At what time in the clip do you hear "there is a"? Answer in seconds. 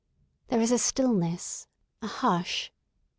0.47-0.79